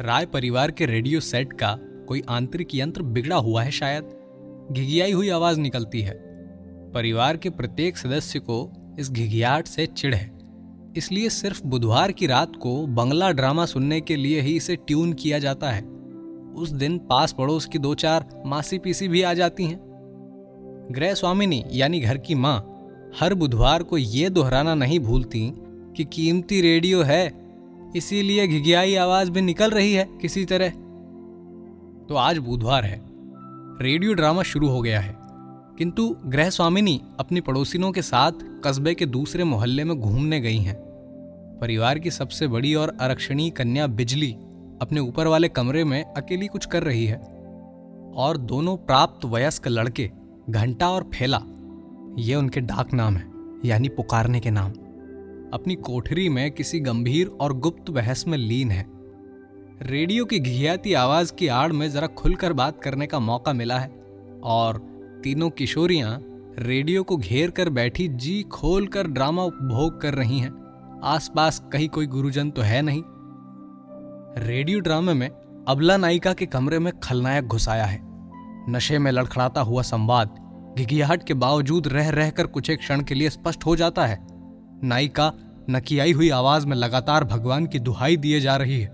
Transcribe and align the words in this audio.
राय 0.00 0.26
परिवार 0.26 0.70
के 0.70 0.86
radio 0.86 1.20
set 1.20 1.52
का 1.52 1.78
कोई 1.80 2.22
आंतरिक 2.28 2.68
यंत्र 2.74 3.02
बिगड़ा 3.02 3.36
हुआ 3.36 3.62
है 3.62 3.70
शायद? 3.70 4.04
घिघियाई 4.72 5.12
हुई 5.12 5.28
आवाज़ 5.28 5.60
निकलती 5.60 6.00
है। 6.00 6.14
परिवार 6.94 7.36
के 7.36 7.50
प्रत्येक 7.50 7.96
सदस्य 7.96 8.38
को 8.38 8.72
इस 8.98 9.10
घिघियाट 9.10 9.66
से 9.66 9.86
चिढ़ 9.86 10.14
है। 10.14 10.38
इसलिए 10.96 11.28
सिर्फ़ 11.28 11.66
बुधवार 11.66 12.12
की 12.12 12.26
रात 12.26 12.52
को 12.56 12.86
बंगला 12.86 13.30
ड्रामा 13.30 13.66
सुनने 13.66 14.00
के 14.00 14.16
लिए 14.16 14.40
ही 14.40 14.56
इसे 14.56 14.76
ट्यून 14.76 15.12
किया 15.12 15.38
जाता 15.38 15.70
है। 15.70 15.82
उस 16.56 16.70
दिन 16.70 16.98
पास 16.98 17.32
पड़ोस 17.32 17.66
की 17.66 17.78
दो 17.78 17.94
चार 17.94 18.42
मासी 18.46 18.78
पीसी 18.78 19.08
भी 19.08 19.22
आ 19.22 19.34
जाती 19.34 19.64
हैं। 19.64 19.78
गृह 20.92 21.14
स्वामिनी, 21.14 21.64
यानी 21.72 22.00
घर 22.00 22.18
की 22.18 22.34
माँ, 22.34 22.88
हर 23.20 23.34
बुधवार 23.34 23.82
को 23.82 23.98
ये 23.98 24.30
दोहराना 24.30 24.74
नहीं 24.74 25.00
भूलती 25.00 25.52
कि 25.96 26.04
कीमती 26.04 26.60
रेडियो 26.60 27.02
है 27.02 27.45
इसीलिए 27.96 28.46
घिघियाई 28.46 28.94
आवाज़ 28.94 29.30
भी 29.30 29.40
निकल 29.40 29.70
रही 29.70 29.92
है 29.92 30.08
किसी 30.20 30.44
तरह। 30.44 30.70
तो 32.08 32.14
आज 32.14 32.38
बुधवार 32.38 32.84
है। 32.84 33.02
रेडियो 33.82 34.12
ड्रामा 34.12 34.42
शुरू 34.42 34.68
हो 34.68 34.82
गया 34.82 35.00
है। 35.00 35.16
किंतु 35.78 36.16
गृह 36.26 36.50
स्वामिनी 36.50 37.02
अपनी 37.20 37.40
पड़ोसिनों 37.40 37.92
के 37.92 38.02
साथ 38.02 38.32
कस्बे 38.64 38.94
के 38.94 39.06
दूसरे 39.06 39.44
मोहल्ले 39.44 39.84
में 39.84 40.00
घूमने 40.00 40.40
गई 40.40 40.58
हैं। 40.58 40.76
परिवार 41.60 41.98
की 41.98 42.10
सबसे 42.10 42.46
बड़ी 42.46 42.74
और 42.74 42.96
आरक्षणीय 43.00 43.50
कन्या 43.50 43.86
बिजली 43.86 44.32
अपने 44.82 45.00
ऊपर 45.00 45.26
वाले 45.26 45.48
कमरे 45.48 45.84
में 45.84 46.04
अकेली 46.04 46.46
कुछ 46.46 46.66
कर 46.66 46.82
रही 46.82 47.06
है। 47.06 47.16
और 48.14 48.36
दोनों 48.36 48.76
प्राप्त 48.76 49.24
वयस्क 49.24 49.68
लड़के, 49.68 50.10
घंटा 50.50 50.90
और 50.90 51.10
फैला, 51.14 51.42
ये 52.18 52.34
उनके 52.34 52.60
डाक 52.60 52.94
नाम 52.94 53.16
है, 53.16 53.30
यानी 53.64 53.88
पुकारने 53.88 54.40
के 54.40 54.50
नाम। 54.50 54.72
अपनी 55.54 55.74
कोठरी 55.74 56.28
में 56.28 56.50
किसी 56.50 56.80
गंभीर 56.80 57.26
और 57.26 57.52
गुप्त 57.52 57.90
बहस 57.90 58.24
में 58.28 58.38
लीन 58.38 58.70
है। 58.70 58.84
रेडियो 59.82 60.24
की 60.24 60.38
घियाती 60.38 60.92
आवाज़ 60.92 61.32
की 61.34 61.48
आड़ 61.48 61.72
में 61.72 61.90
जरा 61.90 62.06
खुलकर 62.06 62.52
बात 62.52 62.80
करने 62.82 63.06
का 63.06 63.18
मौका 63.18 63.52
मिला 63.52 63.78
है 63.78 63.88
और 64.44 64.78
तीनों 65.24 65.50
किशोरियाँ 65.50 66.18
रेडियो 66.58 67.02
को 67.02 67.16
घेर 67.16 67.50
कर 67.50 67.68
बैठी 67.68 68.08
जी 68.08 68.42
खोल 68.42 68.86
कर 68.86 69.06
ड्रामा 69.06 69.42
उपभोग 69.42 70.00
कर 70.00 70.14
रही 70.14 70.38
हैं। 70.38 70.52
आसपास 71.04 71.62
कहीं 71.72 71.88
कोई 71.88 72.06
गुरुजन 72.06 72.50
तो 72.50 72.62
है 72.62 72.82
नहीं। 72.82 73.02
रेडियो 74.46 74.80
ड्रामे 74.80 75.14
में 75.14 75.28
अबला 75.68 75.96
नायिका 75.96 76.32
के 76.32 76.46
कमरे 76.46 76.78
में 76.78 76.92
खलनायक 77.00 77.44
घुसाया 77.44 77.84
है। 77.84 78.00
नशे 78.70 78.98
में 78.98 79.10
लड़खड़ाता 79.12 79.60
हुआ 79.60 79.82
संवाद, 79.82 80.34
घिघियाहट 80.78 81.24
के 81.24 81.34
बावजूद 81.34 81.88
रह 81.88 82.08
रहकर 82.10 82.46
कुछ 82.46 82.70
एक 82.70 82.78
क्षण 82.78 83.00
के 83.00 83.14
लिए 83.14 83.30
स्पष्ट 83.30 83.66
हो 83.66 83.76
जाता 83.76 84.06
है। 84.06 84.35
नायिका 84.84 85.32
नकियाई 85.70 86.12
हुई 86.12 86.28
आवाज़ 86.30 86.66
में 86.66 86.76
लगातार 86.76 87.24
भगवान 87.24 87.66
की 87.66 87.78
दुहाई 87.78 88.16
दिए 88.16 88.40
जा 88.40 88.56
रही 88.56 88.80
है। 88.80 88.88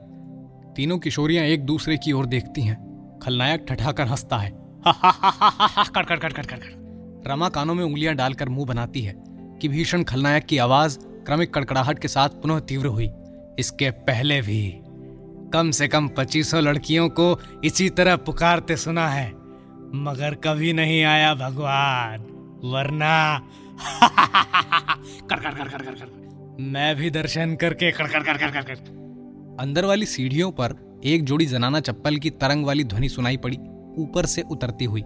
तीनों 0.77 0.99
किशोरियाँ 0.99 1.45
एक 1.45 1.65
दूसरे 1.67 1.97
की 1.97 2.13
ओर 2.13 2.27
देखती 2.27 2.63
हैं। 2.63 2.77
खलनायक 3.23 3.65
ठठाकर 3.69 4.07
हंसता 4.07 4.37
है। 4.37 4.51
कर 4.87 6.03
कर 6.03 6.17
कर 6.17 6.33
कर 6.33 6.47
कर 6.47 7.23
रमा 7.27 7.49
कानों 7.49 7.75
में 7.75 7.85
उंगलियाँ 7.85 8.15
डालकर 8.15 8.49
मुँह 8.49 8.67
बनाती 8.67 9.01
है 9.01 9.15
कि 9.63 9.69
भीषण 9.69 10.03
खलनायक 10.03 10.45
की 10.45 10.59
आवाज़ 10.59 10.99
क्रमिक 11.27 11.55
कड़कड़ाहट 11.55 11.99
के 11.99 12.09
साथ 12.09 12.29
पुनः 12.43 12.59
तीव्र 12.61 12.87
हुई। 12.87 13.11
इसके 13.59 13.91
पहले 13.91 14.41
भी 14.43 14.63
कम 15.53 15.71
से 15.71 15.89
कम 15.89 16.09
पच्चीसों 16.09 16.63
लड़कियों 16.63 17.09
को 17.09 17.39
इसी 17.65 17.89
तरह 17.91 18.17
पुकारते 18.17 18.77
सुना 18.77 19.09
है, 19.09 19.29
मगर 19.95 20.35
कभी 20.35 20.73
नहीं 20.73 21.03
आया 21.05 21.35
भगवान, 21.35 22.21
वरना 22.65 23.43
कर 25.29 25.37
कर 25.37 25.55
कर 25.55 25.69
कर 25.69 25.83
कर 25.83 25.95
कर। 25.95 26.57
मैं 26.61 26.97
भी 26.97 27.11
दर्शन 27.11 27.57
करके 27.57 27.93
कर 27.93 28.09
कर 28.09 28.23
कर 28.23 28.37
कर 28.37 28.51
कर 28.51 28.63
कर। 28.63 29.57
अंदर 29.61 29.85
वाली 29.85 30.07
सीढ़ियों 30.07 30.51
पर 30.51 31.01
एक 31.05 31.25
जोड़ी 31.25 31.47
जनाना 31.47 31.81
चप्पल 31.81 32.17
की 32.17 32.31
तरंग 32.31 32.67
वाली 32.67 32.85
ध्वनि 32.85 33.09
सुनाई 33.09 33.37
पड़ी। 33.37 33.57
ऊपर 33.99 34.27
से 34.27 34.43
उतरती 34.43 34.85
हुई। 34.85 35.03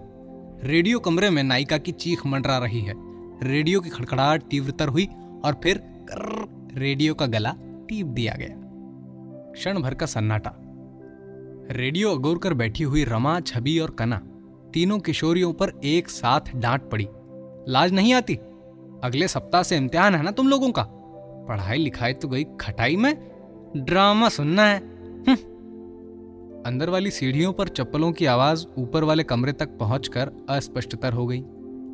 रेडियो 0.63 0.99
कमरे 0.99 1.29
में 1.29 1.43
नायिका 1.43 1.77
की 1.77 1.91
चीख 1.91 2.25
मंडरा 2.25 2.57
रही 2.57 2.81
है। 2.81 2.93
रेडियो 3.43 3.81
की 3.81 3.89
खड़खड़ाहट 3.89 4.43
तीव्रतर 4.43 4.87
हुई 4.87 5.05
और 5.45 5.59
फिर 5.63 5.81
रेडियो 6.73 7.13
का 7.13 7.25
गला 7.25 7.53
टीप 7.89 8.05
दिया 8.05 8.35
गया। 8.35 8.55
क्षण 9.51 9.81
भर 9.81 9.93
का 9.93 10.05
सन्नाटा। 10.05 10.51
रेडियो 11.71 12.11
अगोर 12.11 12.37
कर 12.37 12.53
बैठी 12.53 12.83
हुई 12.83 13.03
रमा 13.03 13.39
छवि 13.39 13.79
और 13.79 13.91
कना 13.91 14.21
तीनों 14.73 14.99
किशोरियों 14.99 15.53
पर 15.53 15.81
एक 15.83 16.09
साथ 16.09 16.41
डांट 16.55 16.81
पड़ी। 16.81 17.07
लाज 17.71 17.93
नहीं 17.93 18.13
आती? 18.13 18.39
अगले 19.03 19.27
सप्ताह 19.27 19.63
से 19.63 19.77
इम्तिहान 19.77 20.15
है 20.15 20.21
ना 20.23 20.31
तुम 20.31 20.47
लोगों 20.47 20.71
का? 20.71 20.87
पढ़ाई 21.47 21.77
लिखाई 21.77 22.13
तो 22.13 22.27
गई 22.27 22.43
खटाई 22.61 22.95
में 22.95 23.13
ड्रामा 23.77 24.29
सुनना 24.29 24.63
है। 24.63 24.77
हम्म। 25.27 25.35
अंदर 26.65 26.89
वाली 26.89 27.11
सीढ़ियों 27.11 27.53
पर 27.53 27.67
चप्पलों 27.67 28.11
की 28.11 28.25
आवाज़ 28.25 28.65
ऊपर 28.77 29.03
वाले 29.03 29.23
कमरे 29.23 29.51
तक 29.51 29.77
पहुंचकर 29.77 30.31
अस्पष्टतर 30.49 31.13
हो 31.13 31.27
गई 31.27 31.41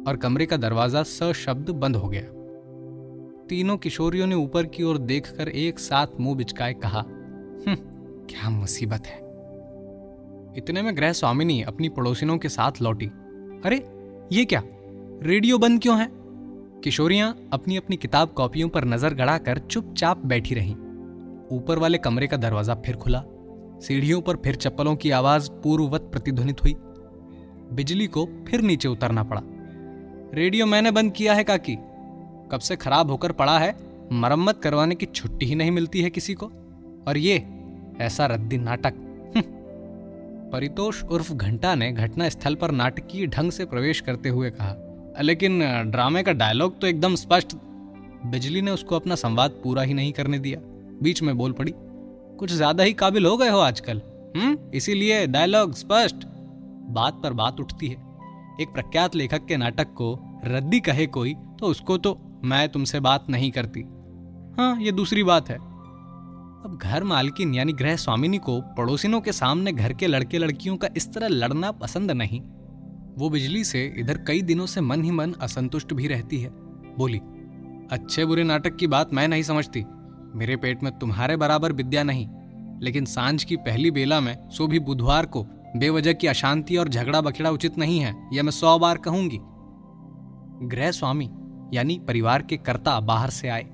और 0.07 0.19
कमरे 0.21 0.45
का 0.45 0.57
दरवाज़ा 0.57 1.03
सशब्द 1.03 1.69
बंद 1.69 1.95
हो 1.95 2.09
गया। 2.09 2.21
तीनों 3.49 3.77
किशोरियों 3.77 4.27
ने 4.27 4.35
ऊपर 4.35 4.65
की 4.65 4.83
ओर 4.83 4.97
देखकर 4.97 5.49
एक 5.49 5.79
साथ 5.79 6.19
मुँह 6.19 6.35
बिचकाए 6.37 6.73
कहा 6.73 6.99
हम्म, 6.99 7.75
क्या 8.29 8.49
मुसीबत 8.49 9.07
है? 9.07 9.21
इतने 10.57 10.81
में 10.81 10.95
गृह 10.97 11.13
स्वामिनी 11.13 11.61
अपनी 11.61 11.89
पड़ोसिनों 11.89 12.37
के 12.37 12.49
साथ 12.49 12.81
लौटी 12.81 13.05
अरे 13.65 13.75
ये 14.31 14.45
क्या? 14.45 14.63
रेडियो 15.23 15.57
बंद 15.57 15.81
क्यों 15.81 15.99
है? 15.99 16.22
किशोरियाँ 16.83 17.49
अपनी 17.53 17.77
अपनी 17.77 17.95
किताब 17.95 18.29
कॉपियों 18.29 18.69
पर 18.69 18.85
नज़र 18.85 19.13
गड़ाकर 19.13 19.59
चुपचाप 19.59 20.17
बैठी 20.17 20.55
रहीं। 20.55 20.75
ऊपर 21.51 21.79
वाले 21.79 21.97
कमरे 21.97 22.27
का 22.27 22.37
दरवाज़ा 22.37 22.75
फिर 22.75 22.95
खुला। 22.95 23.23
सीढ़ियों 23.79 24.21
पर 24.21 24.35
फिर 24.35 24.55
चप्पलों 24.55 24.95
की 24.95 25.11
आवाज़ 25.11 25.51
पूर्ववत 25.51 26.01
प्रतिध्वनित 26.01 26.63
हुई। 26.63 26.75
बिजली 27.73 28.07
को 28.07 28.25
फिर 28.47 28.61
नीचे 28.61 28.87
उतरना 28.87 29.23
पड़ा। 29.23 29.41
रेडियो 30.33 30.65
मैंने 30.65 30.91
बंद 30.91 31.13
किया 31.13 31.33
है, 31.33 31.43
काकी। 31.43 31.75
कब 32.51 32.59
से 32.59 32.75
खराब 32.75 33.11
होकर 33.11 33.31
पड़ा 33.31 33.59
है, 33.59 33.75
मरम्मत 34.11 34.61
करवाने 34.63 34.95
की 34.95 35.05
छुट्टी 35.05 35.45
ही 35.45 35.55
नहीं 35.55 35.71
मिलती 35.71 36.01
है 36.01 36.09
किसी 36.09 36.33
को। 36.33 36.45
और 37.07 37.17
ये, 37.17 37.47
ऐसा 38.01 38.25
रद्दी 38.25 38.57
नाटक। 38.57 38.93
हम्म। 39.35 39.41
परितोष 40.51 41.03
उर्फ़ 41.03 41.33
घंटा 41.33 41.75
ने 41.75 41.91
घटना 41.91 42.29
स्थल 42.29 42.55
पर 42.55 42.71
नाटकीय 42.71 43.27
ढंग 43.27 43.51
से 43.51 43.65
प्रवेश 43.65 44.01
करते 44.01 44.29
हुए 44.29 44.49
कहा 44.49 44.89
लेकिन 45.21 45.59
ड्रामे 45.91 46.23
का 46.23 46.31
डायलॉग 46.33 46.79
तो 46.81 46.87
एकदम 46.87 47.15
स्पष्ट। 47.15 47.55
बिजली 48.25 48.61
ने 48.61 48.71
उसको 48.71 48.95
अपना 48.95 49.15
संवाद 49.17 49.59
पूरा 49.63 49.81
ही 49.81 49.93
नहीं 49.93 50.11
करने 50.13 50.39
दिया। 50.39 50.59
बीच 51.03 51.21
में 51.23 51.37
बोल 51.37 51.51
पड़ी, 51.51 51.73
कुछ 52.39 52.51
ज़्यादा 52.51 52.83
ही 52.83 52.93
काबिल 52.93 53.25
हो 53.25 53.35
गए 53.37 53.49
हो 53.49 53.59
आजकल 53.59 54.01
हम्म? 54.35 54.57
इसीलिए 54.73 55.25
डायलॉग 55.27 55.73
स्पष्ट। 55.75 56.25
बात 56.89 57.19
पर 57.23 57.33
बात 57.33 57.59
उठती 57.59 57.87
है। 57.87 57.97
एक 58.61 58.73
प्रख्यात 58.73 59.15
लेखक 59.15 59.45
के 59.45 59.57
नाटक 59.57 59.93
को 59.93 60.13
रद्दी 60.45 60.79
कहे 60.79 61.05
कोई 61.07 61.33
तो 61.59 61.65
उसको 61.65 61.97
तो 61.97 62.17
मैं 62.43 62.67
तुमसे 62.69 62.99
बात 62.99 63.29
नहीं 63.29 63.51
करती। 63.51 63.81
हाँ 64.57 64.75
ये 64.81 64.91
दूसरी 64.91 65.23
बात 65.23 65.49
है। 65.49 65.55
अब 65.55 66.77
घर 66.81 67.03
मालकिन 67.03 67.53
यानी 67.53 67.73
गृह 67.73 67.95
स्वामिनी 67.95 68.37
को 68.39 68.59
पड़ोसिनों 68.77 69.21
के 69.21 69.31
सामने 69.31 69.71
घर 69.71 69.93
के 69.93 70.07
लड़के 70.07 70.37
लड़कियों 70.37 70.75
का 70.77 70.87
इस 70.97 71.11
तरह 71.13 71.27
लड़ना 71.27 71.71
पसंद 71.73 72.11
नहीं। 72.11 72.41
वो 73.17 73.29
बिजली 73.29 73.63
से 73.63 73.93
इधर 73.97 74.17
कई 74.17 74.41
दिनों 74.41 74.65
से 74.65 74.81
मन 74.81 75.03
ही 75.03 75.11
मन 75.11 75.31
असंतुष्ट 75.31 75.93
भी 75.93 76.07
रहती 76.07 76.39
है। 76.39 76.49
बोली, 76.97 77.17
अच्छे 77.91 78.25
बुरे 78.25 78.43
नाटक 78.43 78.75
की 78.75 78.87
बात 78.87 79.13
मैं 79.13 79.27
नहीं 79.27 79.43
समझती। 79.43 79.83
मेरे 80.35 80.55
पेट 80.55 80.83
में 80.83 80.99
तुम्हारे 80.99 81.35
बराबर 81.37 81.73
विद्या 81.73 82.03
नहीं, 82.03 82.27
लेकिन 82.81 83.05
साँझ 83.05 83.43
की 83.43 83.55
पहली 83.55 83.91
बेला 83.91 84.19
में 84.19 84.49
सो 84.49 84.67
भी 84.67 84.79
बुधवार 84.79 85.25
को 85.25 85.45
बेवजह 85.75 86.13
की 86.13 86.27
अशांति 86.27 86.77
और 86.77 86.89
झगड़ा 86.89 87.21
बखेड़ा 87.21 87.51
उचित 87.51 87.77
नहीं 87.77 87.99
है, 87.99 88.29
यह 88.33 88.43
मैं 88.43 88.51
सौ 88.51 88.79
बार 88.79 88.97
कहूँगी। 88.97 89.39
गृह 90.67 90.91
स्वामी, 90.91 91.29
यानी 91.73 91.99
परिवार 92.07 92.41
के 92.41 92.57
कर्ता 92.57 92.99
बाहर 92.99 93.29
से 93.29 93.49
आए। 93.49 93.69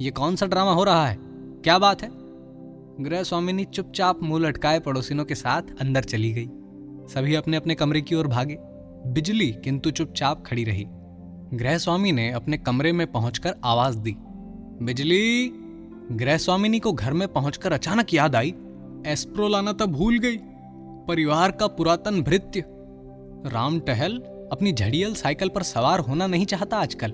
ये 0.00 0.10
कौन 0.10 0.36
सा 0.36 0.46
ड्रामा 0.46 0.72
हो 0.72 0.84
रहा 0.84 1.06
है? 1.06 1.18
क्या 1.64 1.78
बात 1.78 2.02
है? 2.02 2.08
गृह 3.00 3.22
स्वामिनी 3.22 3.64
चुपचाप 3.64 4.22
मुँह 4.22 4.42
लटकाए 4.42 4.78
पड़ोसिनों 4.78 5.24
के 5.24 5.34
साथ 5.34 5.62
अंदर 5.80 6.04
चली 6.04 6.32
गई। 6.32 6.50
सभी 7.08 7.34
अपने 7.34 7.56
अपने 7.56 7.74
कमरे 7.74 8.00
की 8.00 8.14
ओर 8.14 8.26
भागे। 8.26 8.56
बिजली 9.06 9.50
किंतु 9.64 9.90
चुपचाप 9.90 10.42
खड़ी 10.46 10.64
रही। 10.64 10.84
गृह 11.54 11.78
स्वामी 11.78 12.12
ने 12.12 12.30
अपने 12.30 12.56
कमरे 12.58 12.92
में 12.92 13.06
पहुंचकर 13.12 13.54
आवाज़ 13.64 13.98
दी। 13.98 14.14
बिजली 14.82 15.48
गृह 16.12 16.36
स्वामिनी 16.36 16.78
को 16.78 16.92
घर 16.92 17.12
में 17.12 17.26
पहुंचकर 17.28 17.72
अचानक 17.72 18.14
याद 18.14 18.36
आई। 18.36 18.54
एस्प्रो 19.06 19.48
लाना 19.48 19.72
तो 19.72 19.86
भूल 19.86 20.18
गई। 20.18 20.36
परिवार 21.08 21.50
का 21.50 21.66
पुरातन 21.66 22.20
भृत्य। 22.22 22.64
राम 23.46 23.78
टहल 23.80 24.16
अपनी 24.52 24.72
झड़ियल 24.72 25.14
साइकिल 25.14 25.48
पर 25.48 25.62
सवार 25.62 26.00
होना 26.00 26.26
नहीं 26.26 26.46
चाहता 26.46 26.76
आजकल। 26.76 27.12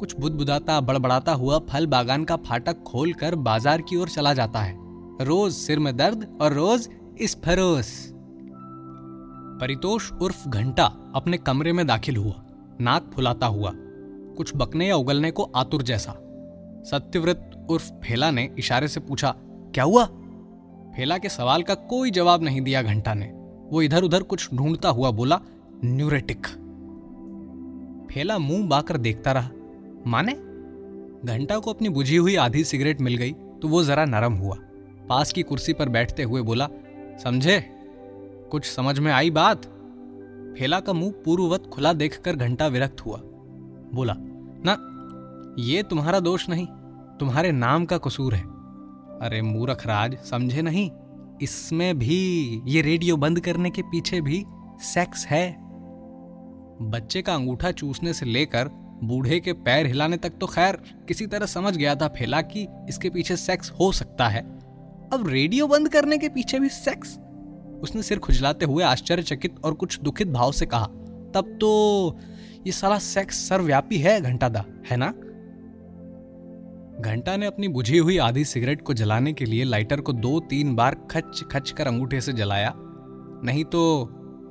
कुछ 0.00 0.18
बुदबुदाता, 0.20 0.80
बड़बड़ाता 0.80 1.32
हुआ 1.32 1.58
फल 1.68 1.86
बागान 1.86 2.24
का 2.24 2.36
फाटक 2.38 2.82
खोलकर 2.82 3.34
बाज़ार 3.34 3.80
की 3.80 3.96
ओर 3.96 4.08
चला 4.08 4.34
जाता 4.34 4.60
है। 4.60 4.74
रोज 5.24 5.52
सिर 5.52 5.78
में 5.78 5.96
दर्द 5.96 6.26
और 6.42 6.52
रोज 6.52 6.88
इस 7.20 7.36
फरोस। 7.42 7.92
परितोष 9.60 10.12
उर्फ़ 10.12 10.48
घंटा 10.48 10.84
अपने 11.14 11.38
कमरे 11.38 11.72
में 11.72 11.86
दाखिल 11.86 12.16
हुआ। 12.16 12.42
नाक 12.80 13.10
फुलाता 13.14 13.46
हुआ। 13.46 13.72
कुछ 14.36 14.52
बकने 14.56 14.88
या 14.88 14.96
उगलने 14.96 15.30
को 15.30 15.42
आतुर 15.42 15.82
जैसा। 15.82 16.12
सत्यव्रत 16.86 17.66
उर्फ़ 17.70 17.92
फेला 17.92 18.30
ने 18.30 18.48
इशारे 18.58 18.88
से 18.88 19.00
पूछा, 19.00 19.34
क्या 19.74 19.84
हुआ? 19.84 20.04
फेला 20.96 21.18
के 21.18 21.28
सवाल 21.28 21.62
का 21.62 21.74
कोई 21.74 22.10
जवाब 22.10 22.42
नहीं 22.42 22.60
दिया 22.60 22.82
घंटा 22.82 23.14
ने। 23.14 23.26
वो 23.70 23.82
इधर 23.82 24.02
उधर 24.02 24.22
कुछ 24.22 24.48
ढूंढता 24.54 24.88
हुआ 24.88 25.10
बोला, 25.10 25.40
न्यूरेटिक। 25.84 26.46
फेला 28.10 28.38
मुँह 28.38 28.68
बाकर 28.68 28.96
देखता 28.96 29.32
रहा, 29.32 29.50
माने? 30.06 30.32
घंटा 31.24 31.58
को 31.58 31.72
अपनी 31.72 31.88
बुझी 31.88 32.16
हुई 32.16 32.36
आधी 32.36 32.64
सिगरेट 32.64 33.00
मिल 33.00 33.16
गई 33.16 33.32
तो 33.32 33.68
वो 33.68 33.82
जरा 33.84 34.04
नरम 34.04 34.32
हुआ। 34.32 34.56
पास 35.08 35.32
की 35.32 35.42
कुर्सी 35.42 35.72
पर 35.72 35.88
बैठते 35.88 36.22
हुए 36.22 36.42
बोला, 36.42 36.68
समझे? 37.24 37.79
कुछ 38.50 38.64
समझ 38.64 38.98
में 38.98 39.12
आई 39.12 39.30
बात? 39.30 39.64
फेला 40.58 40.80
का 40.80 40.92
मुँह 40.92 41.12
पूर्ववत 41.24 41.70
खुला 41.72 41.92
देखकर 41.92 42.36
घंटा 42.36 42.66
विरक्त 42.66 43.00
हुआ। 43.00 43.20
बोला, 43.94 44.14
ना, 44.66 44.76
ये 45.58 45.82
तुम्हारा 45.82 46.20
दोष 46.20 46.48
नहीं, 46.48 46.66
तुम्हारे 47.20 47.52
नाम 47.52 47.84
का 47.84 47.98
कसूर 47.98 48.34
है। 48.34 48.42
अरे 49.22 49.42
मूरख 49.42 49.86
राज, 49.86 50.16
समझे 50.24 50.62
नहीं, 50.62 50.90
इसमें 51.42 51.98
भी, 51.98 52.18
ये 52.66 52.82
रेडियो 52.82 53.16
बंद 53.16 53.40
करने 53.40 53.70
के 53.70 53.82
पीछे 53.82 54.20
भी 54.20 54.44
सेक्स 54.82 55.26
है। 55.26 55.56
बच्चे 56.82 57.22
का 57.22 57.34
अंगूठा 57.34 57.70
चूसने 57.70 58.12
से 58.12 58.26
लेकर 58.26 58.68
बूढ़े 59.04 59.40
के 59.40 59.52
पैर 59.52 59.86
हिलाने 59.86 60.16
तक 60.16 60.32
तो 60.40 60.46
खैर, 60.46 60.76
किसी 61.08 61.26
तरह 61.26 61.46
समझ 61.46 61.76
गया 61.76 61.94
था 61.94 62.08
फैला 62.08 62.40
कि 62.42 62.66
इसके 62.88 63.10
पीछे 63.10 63.36
सेक्स 63.36 63.70
हो 63.70 63.92
सकता 63.92 64.28
है। 64.28 64.40
अब 65.12 65.24
रेडियो 65.26 65.66
बंद 65.66 65.88
करने 65.88 66.18
के 66.18 66.28
पीछे 66.28 66.58
भी 66.58 66.68
सेक्स? 66.68 67.18
उसने 67.82 68.02
सिर 68.02 68.18
खुजलाते 68.18 68.64
हुए 68.64 68.84
आश्चर्यचकित 68.84 69.56
और 69.64 69.74
कुछ 69.74 70.00
दुखित 70.00 70.28
भाव 70.28 70.52
से 70.52 70.66
कहा, 70.66 70.86
तब 71.34 71.56
तो 71.60 72.18
ये 72.66 72.72
सारा 72.72 72.98
सेक्स 72.98 73.48
सर्वव्यापी 73.48 73.98
है 73.98 74.20
घंटादा 74.20 74.64
है 74.90 74.96
ना? 74.96 75.12
घंटा 77.00 77.36
ने 77.36 77.46
अपनी 77.46 77.68
बुझी 77.68 77.98
हुई 77.98 78.18
आधी 78.18 78.44
सिगरेट 78.44 78.82
को 78.82 78.94
जलाने 78.94 79.32
के 79.32 79.44
लिए 79.44 79.64
लाइटर 79.64 80.00
को 80.00 80.12
दो 80.12 80.38
तीन 80.40 80.74
बार 80.76 80.94
खच 81.10 81.42
खच 81.52 81.70
कर 81.70 81.86
अंगूठे 81.86 82.20
से 82.20 82.32
जलाया। 82.32 82.72
नहीं 83.44 83.64
तो 83.64 83.82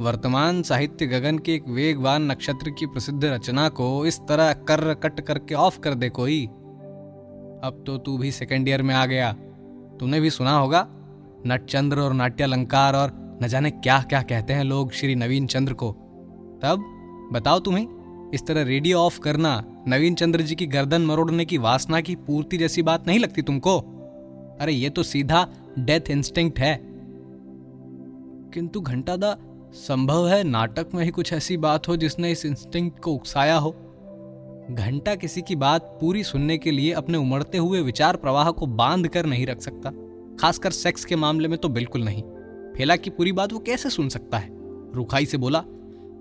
वर्तमान 0.02 0.62
साहित्य 0.64 1.06
गगन 1.06 1.40
के 1.40 1.54
एक 1.54 1.68
वेगवान 1.68 2.32
नक्षत्र 2.32 2.70
की 2.70 2.86
प्रसिद्ध 2.86 3.24
रचना 3.26 3.70
को 3.70 4.06
इस 4.06 4.20
तरह 4.20 4.54
कर 4.54 4.94
कट 4.94 5.20
करके 5.20 5.56
ऑफ़ 5.56 5.80
कर 5.80 5.94
दे 5.94 6.10
कोई। 6.10 6.46
अब 7.64 7.84
तो 7.88 7.98
तू 7.98 8.18
भी 8.18 8.32
सेकेंड 8.32 8.68
ईयर 8.70 8.82
में 8.82 8.96
आ 8.96 9.06
गया। 9.06 9.32
तुमने 10.00 10.22
भी 10.22 10.30
सुना 10.30 10.58
होगा 10.58 10.82
नटचंद्र 11.48 12.00
और 12.00 12.14
नाट्यालंकार 12.14 12.96
और 12.96 13.40
न 13.44 13.48
जाने 13.48 13.72
क्या 13.72 14.02
क्या 14.02 14.22
कहते 14.22 14.54
हैं 14.54 14.64
लोग 14.64 14.92
श्री 14.92 15.16
नवीन 15.16 15.48
चंद्र 15.48 15.74
को। 15.74 15.92
तब, 16.64 16.96
बताओ 17.34 17.60
तुम्हें, 17.60 18.00
इस 18.34 18.48
तरह 18.48 18.64
रेडियो 18.64 18.98
ऑफ़ 18.98 19.20
करना, 19.20 19.64
नवीन 19.88 20.16
चंद्र 20.16 20.42
जी 20.42 20.56
की 20.56 20.68
गर्दन 20.68 21.02
मरोड़ने 21.02 21.46
की 21.46 21.58
वासना 21.58 22.02
की 22.02 22.16
पूर्ति 22.16 22.58
जैसी 22.58 22.82
बात 22.82 23.08
नहीं 23.08 23.20
लगती 23.20 23.42
तुमको? 23.42 23.80
अरे 24.62 24.74
ये 24.74 24.90
तो 24.90 25.04
सीधा 25.04 25.48
डेथ 25.80 26.02
इंस्टिंक्ट 26.12 26.60
है। 26.60 26.80
किंतु 28.54 28.82
घंटादा, 28.82 29.38
संभव 29.74 30.28
है 30.28 30.44
नाटक 30.44 30.88
में 30.94 31.04
ही 31.04 31.10
कुछ 31.10 31.34
ऐसी 31.34 31.58
बात 31.58 31.88
हो 31.88 31.98
जिसने 31.98 32.32
इस 32.32 32.46
इंस्टिंक्ट 32.46 33.00
को 33.00 33.12
उकसाया 33.12 33.58
हो। 33.58 33.76
घंटा 34.72 35.16
किसी 35.16 35.42
की 35.42 35.56
बात 35.56 35.82
पूरी 35.82 36.24
सुनने 36.24 36.58
के 36.58 36.72
लिए 36.72 36.92
अपने 36.92 37.18
उमड़ते 37.18 37.58
हुए 37.58 37.82
विचार 37.82 38.16
प्रवाह 38.16 38.52
को 38.52 38.66
बाँध 38.66 39.08
कर 39.08 39.26
नहीं 39.26 39.48
रख 39.48 39.62
सकता। 39.62 39.90
खासकर 40.40 40.72
सेक्स 40.72 41.06
के 41.06 41.16
मामले 41.16 41.48
में 41.48 41.58
तो 41.58 41.70
बिल्कुल 41.70 42.04
नहीं। 42.04 42.24
फेला 42.78 42.96
की 42.96 43.10
पूरी 43.10 43.32
बात 43.32 43.54
वो 43.54 43.60
कैसे 43.60 43.90
सुन 43.90 44.10
सकता 44.10 44.38
है? 44.38 44.50
रुखाई 44.94 45.26
से 45.26 45.38
बोला, 45.38 45.64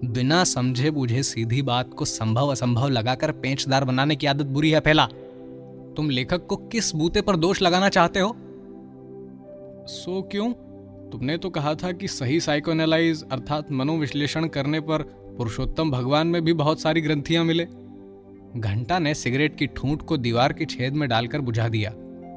बिना 0.05 0.45
समझे 0.45 0.91
बूझे 0.91 1.23
सीधी 1.23 1.63
बात 1.63 1.95
को 1.95 2.05
संभव 2.05 2.49
असंभव 2.49 2.89
लगाकर 2.89 3.33
पेंचदार 3.33 3.85
बनाने 3.85 4.17
की 4.17 4.27
आदत 4.27 4.47
बुरी 4.47 4.71
है 4.71 4.81
फैला। 4.81 5.07
तुम 5.97 6.11
लेखक 6.11 6.47
को 6.47 6.57
किस 6.57 6.95
बूते 6.95 7.21
पर 7.21 7.37
दोष 7.37 7.63
लगाना 7.63 7.89
चाहते 7.89 8.21
हो? 8.21 8.37
सो 9.89 10.23
क्यों? 10.23 10.53
तुमने 11.11 11.37
तो 11.37 11.51
कहा 11.51 11.75
था 11.75 11.93
कि 11.93 12.09
सही 12.09 12.41
साइकोनालाइज 12.41 13.25
अर्थात 13.33 13.73
मनोविश्लेषण 13.73 14.47
करने 14.47 14.81
पर 14.81 15.03
पुरुषोत्तम 15.39 15.91
भगवान 15.91 16.27
में 16.27 16.45
भी 16.45 16.53
बहुत 16.53 16.81
सारी 16.81 17.01
ग्रंथियाँ 17.01 17.45
मिले। 17.45 17.67
घंटा 18.57 18.99
ने 18.99 19.15
सिगरेट 19.15 19.57
की 19.57 19.67
ठूंठ 19.67 20.03
को 20.03 20.17
दीवार 20.17 20.53
के 20.53 20.65
छेद 20.65 20.93
में 20.93 21.09
डालकर 21.09 21.41
बुझा 21.41 21.69
दिया। 21.69 21.95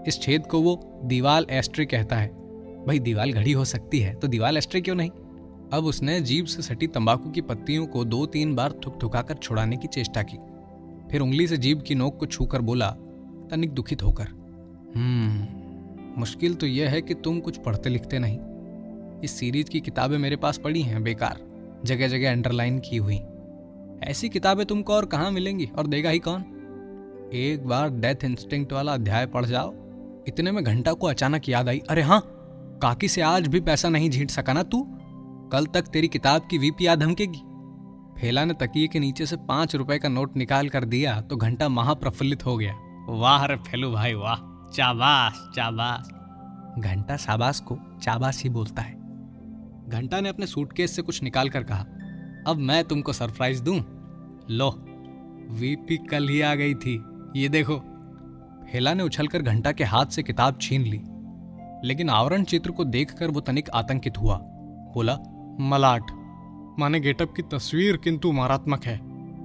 इस 0.08 0.20
छेद 0.22 0.48
को 0.48 0.62
वो 0.62 1.02
दीवाल 1.04 1.46
एस्ट्री 1.50 1.86
कहता 1.86 2.16
है। 2.16 2.28
भाई, 2.86 3.00
दीवाल 3.00 3.32
घड़ी 3.32 3.52
हो 3.52 3.66
सकती 3.66 4.00
है 4.00 4.14
तो 4.16 4.28
दीवाल 4.28 4.58
एस्ट्री 4.58 4.82
क्यों 4.82 4.96
नहीं? 4.96 5.10
अब 5.74 5.86
उसने 5.86 6.22
जीभ 6.22 6.46
से 6.46 6.62
सटी 6.62 6.88
तंबाकू 6.88 7.30
की 7.30 7.42
पत्तियों 7.42 7.86
को 7.88 8.06
दो 8.06 8.26
तीन 8.26 8.56
बार 8.56 8.72
थुक 8.72 9.04
थुकाकर 9.04 9.34
छुड़ाने 9.34 9.78
की 9.78 9.88
चेष्टा 9.88 10.22
की। 10.24 10.38
फिर 11.12 11.22
उंगली 11.22 11.48
से 11.48 11.58
जीभ 11.58 11.82
की 11.82 11.96
नोक 11.96 12.18
को 12.20 12.26
छूकर 12.26 12.62
बोला, 12.62 12.90
तनिक 13.52 13.72
दुखित 13.72 14.04
होकर। 14.04 14.28
हम्म 14.96 15.62
मुश्किल 16.20 16.56
तो 16.56 16.66
यह 16.66 16.90
है 16.90 17.02
कि 17.02 17.14
तुम 17.14 17.40
कुछ 17.40 17.58
पढ़ते 17.58 17.90
लिखते 17.90 18.20
नहीं। 18.20 18.40
इस 19.24 19.32
सीरीज़ 19.32 19.68
की 19.68 19.80
किताबें 19.80 20.18
मेरे 20.18 20.36
पास 20.36 20.58
पड़ी 20.58 20.82
हैं, 20.82 21.04
बेकार। 21.04 21.40
जगह 21.86 22.08
जगह 22.08 22.32
अंडरलाइन 22.32 22.80
की 22.80 22.98
हुई। 22.98 23.20
ऐसी 24.04 24.30
किताबें 24.30 24.66
तुमको 24.66 24.94
और 24.94 25.06
कहाँ 25.06 25.32
मिलेंगी, 25.32 25.70
और 25.78 25.88
देगा 25.88 26.10
ही 26.10 26.20
कौन? 26.20 26.42
एक 27.34 27.66
बार 27.66 27.90
डेथ 27.90 28.24
इंस्टिंक्ट 28.24 28.74
वाला 28.74 28.94
अध्याय 28.94 29.26
पढ़ 29.26 29.46
जाओ 29.46 29.74
इतने 30.28 30.52
में 30.52 30.64
घंटा 30.64 30.94
को 30.94 31.08
अचानक 31.08 31.50
याद 31.50 31.70
आई। 31.70 31.80
अरे 31.90 32.02
हाँ 32.02 32.22
काकी 32.82 33.08
से 33.08 33.22
आज 33.22 33.48
भी 33.48 33.60
पैसा 33.60 33.90
नहीं 33.90 34.10
झीट 34.10 34.32
सका 34.32 34.54
ना 34.54 34.64
तू? 34.64 34.84
कल 35.52 35.66
तक 35.66 35.88
तेरी 35.88 36.08
किताब 36.08 36.48
की 36.52 36.58
वीप 36.58 36.82
याद 36.82 37.00
धमकेगी। 37.00 37.42
फेला 38.20 38.46
ने 38.46 38.54
तकिए 38.54 38.88
के 38.88 39.00
नीचे 39.00 39.26
से 39.26 39.36
पाँच 39.38 39.76
रुपए 39.76 39.98
का 40.00 40.10
नोट 40.10 40.36
निकाल 40.38 40.70
कर 40.70 40.86
दिया 40.86 41.20
तो 41.22 41.36
घंटा 41.38 41.70
महाप्रफुल्लित 41.70 42.46
हो 42.46 42.58
गया। 42.58 42.74
वाह 43.10 43.46
रे 43.46 43.56
फेलू 43.56 43.92
भाई 43.92 44.14
वाह। 44.14 44.36
चाबास 44.72 45.48
चाबास 45.56 46.10
घंटा 46.80 47.18
शाबाश 47.18 47.60
को 47.60 47.78
चाबास 48.02 48.44
ही 48.44 48.50
बोलता 48.50 48.82
है। 48.82 48.94
घंटा 49.90 50.20
ने 50.22 50.30
अपने 50.30 50.46
सूटकेस 50.48 50.96
से 50.96 51.02
कुछ 51.02 51.22
निकाल 51.24 51.50
कर 51.50 51.64
कहा 51.64 51.86
अब 52.48 52.58
मैं 52.60 52.84
तुमको 52.84 53.14
सरप्राइज़ 53.14 53.64
दूँ? 53.64 53.80
लो 54.50 54.70
वीपी 55.52 55.98
कल 56.08 56.28
ही 56.28 56.42
आ 56.42 56.54
गई 56.56 56.74
थी 56.74 56.94
ये 57.36 57.50
देखो। 57.50 57.82
हेला 58.74 58.94
ने 58.94 59.04
उछलकर 59.04 59.42
घंटा 59.42 59.72
के 59.72 59.84
हाथ 59.84 60.06
से 60.06 60.24
किताब 60.24 60.58
छीन 60.62 60.82
ली। 60.82 61.02
लेकिन 61.88 62.10
आवरण 62.10 62.44
चित्र 62.44 62.72
को 62.72 62.84
देखकर 62.84 63.28
वो 63.28 63.42
तनिक 63.42 63.70
आतंकित 63.70 64.18
हुआ। 64.18 64.38
बोला, 64.94 65.18
मलाट, 65.60 66.12
माने 66.80 67.00
गेटअप 67.00 67.34
की 67.36 67.42
तस्वीर 67.42 67.98
किंतु 67.98 68.32
मारात्मक 68.32 68.86
है। 68.86 69.00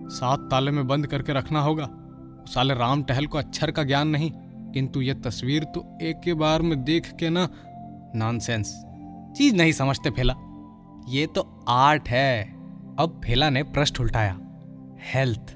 सात 0.09 0.39
ताले 0.39 0.71
में 0.71 0.87
बंद 0.87 1.07
करके 1.07 1.33
रखना 1.33 1.61
होगा। 1.61 1.89
साले 2.49 2.75
राम 2.75 3.03
टहल 3.03 3.27
को 3.27 3.39
अक्षर 3.39 3.71
का 3.71 3.83
ज्ञान 3.83 4.09
नहीं, 4.09 4.31
किंतु 4.73 5.01
यह 5.01 5.15
तस्वीर 5.15 5.65
तो 5.65 5.99
एक 6.03 6.21
के 6.21 6.35
बार 6.35 6.63
में 6.63 6.85
देख 6.85 7.13
के 7.13 7.31
ना 7.31 7.49
नॉनसेंस 8.15 8.83
चीज़ 9.37 9.57
नहीं 9.57 9.73
समझते 9.73 10.11
फेला। 10.11 10.35
ये 11.09 11.27
तो 11.27 11.65
आर्ट 11.69 12.09
है। 12.09 12.45
अब 12.99 13.21
फेला 13.25 13.51
ने 13.51 13.63
प्रश्न 13.63 14.03
उल्टाया, 14.03 14.39
हेल्थ 15.15 15.56